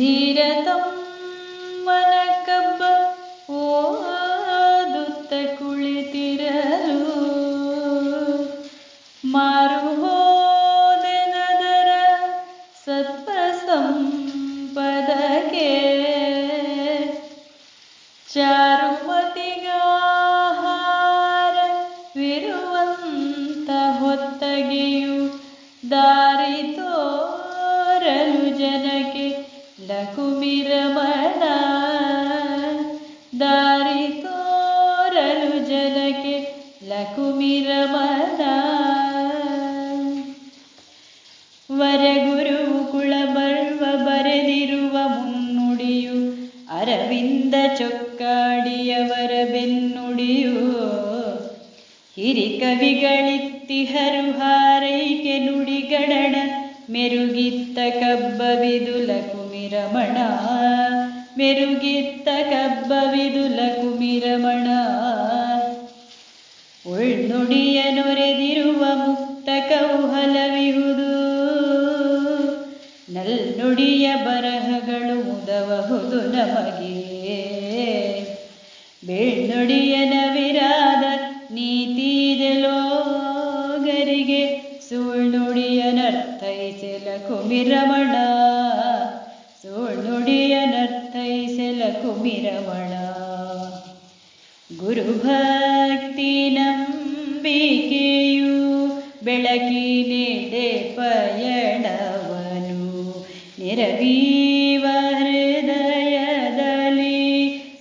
[0.00, 0.94] ಧೀರತಮ್ಮನ
[2.46, 2.80] ಕಬ್ಬ
[3.60, 6.98] ಓದುತ್ತ ಕುಳಿತಿರಲು
[9.24, 11.90] ಮಾರು ಹೋದೆನದರ
[12.86, 13.28] ಸತ್ವ
[13.66, 15.68] ಸಂಪದಕ್ಕೆ
[22.28, 23.68] ಚಾರುಮತಿಗಾಹಾರವಿರುವಂತ
[23.98, 25.16] ಹೊತ್ತಗೆಯು
[25.90, 29.19] ದಾರಿ ತೋರಲು ಜನಕ್ಕೆ
[29.91, 31.43] ಲಕುಮಿರಮಣ
[33.39, 36.35] ದಾರಿ ತೋರಲು ಜನಕ್ಕೆ
[36.89, 38.41] ಲಕುಮಿರಮಣ
[41.77, 46.19] ವರಗುರು ಕುಳಬರ್ವ ಬರೆದಿರುವ ಮುನ್ನುಡಿಯು,
[46.79, 50.55] ಅರವಿಂದ ಚೊಕ್ಕಾಡಿಯವರ ಬೆನ್ನುಡಿಯು.
[52.15, 56.60] ಹಿರಿಕವಿಗಳಿತ್ತಿಹರು ಹಾರೈಕೆ ನುಡಿಗಡಣ
[56.91, 60.17] ಮೆರುಗಿತ್ತ ಕಬ್ಬವಿದುಲ ಕುಮಿರಮಣ
[61.37, 64.67] ಮೆರುಗಿತ್ತ ಕಬ್ಬವಿದುಲ ಕುಮಿರಮಣ
[66.89, 71.11] ಉಳ್ನುಡಿಯ ನೊರೆದಿರುವ ಮುಕ್ತ ಕೌಹಲವಿಹುದು
[73.13, 77.11] ನಲ್ನುಡಿಯ ಬರಹಗಳು ಮುದಬಹುದು ನಮಗೆ.
[79.07, 80.00] ಬೀಳ್ನುಡಿಯ
[87.51, 88.15] ಕುಮಿರಮಣ
[89.61, 92.93] ಸುಳ್ನುಡಿಯ ನರ್ತೈಸೆಲ ಕುಮಿರಮಣ
[94.79, 97.27] ಗುರುಭಕ್ತಿ ನಂಬಿಕೆಯು
[99.23, 101.59] ಬೆಳಕಿನಿಡೆ ಪಯಣವನು.
[103.59, 106.29] ನೆರವೀವ ಹೃದಯದಲ್ಲಿ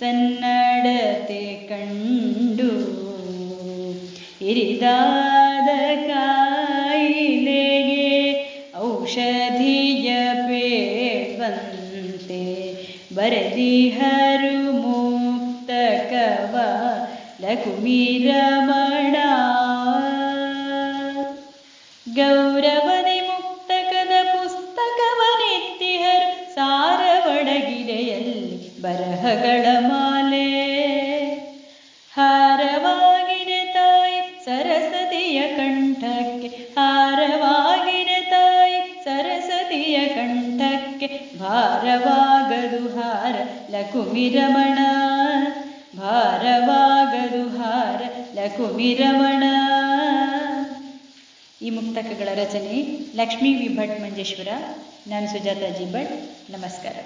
[0.00, 2.70] ಸನ್ನಡತೆ ಕಂಡು.
[4.38, 5.45] ಹಿರಿದಾದ
[13.16, 16.54] ಬರೆದಿಹರು ಮುಕ್ತಕವ
[17.40, 19.16] ಲಕುಮಿರಮಣ
[22.06, 28.42] ಗೌರವದಿ ಮುಕ್ತಕದ ಪುಸ್ತಕವ ನಿತ್ತಿಹರು ಸಾರವಡಗಿರೆಯಲ್ಲಿ
[28.80, 30.48] ಬರಹಗಳ ಮಾಲೆ.
[32.12, 39.96] ಹಾರವಾಗಿದೆ ತಾಯಿ ಸರಸ್ವತಿಯ ಕಂಠಕ್ಕೆ, ಹಾರವಾಗಿದೆ ತಾಯಿ ಸರಸ್ವತಿಯ
[41.00, 43.34] ಕಂಠಕ್ಕೆ ಭಾರವಾಗದು ಹಾರ
[43.70, 44.78] ಲಕುಮಿರಮಣ.
[45.98, 48.02] ಭಾರವಾಗದು ಹಾರ
[48.34, 49.42] ಲಕುಮಿರಮಣ.
[51.62, 54.48] ಈ ಮುಕ್ತಕಗಳ ರಚನೆ ಲಕ್ಷ್ಮೀ ವಿ ಭಟ್ ಮಂಜೇಶ್ವರ,
[55.06, 56.96] ನಾನು ಸುಜಾತಾಜಿ ಭಟ್, ನಮಸ್ಕಾರ.